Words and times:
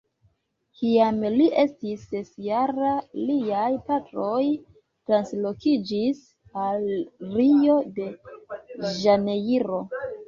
Kiam 0.77 1.17
li 1.33 1.43
estis 1.63 2.05
ses-jara, 2.13 2.93
liaj 3.27 3.67
patroj 3.91 4.41
translokiĝis 5.11 6.25
al 6.65 6.89
Rio-de-Ĵanejro. 7.37 9.85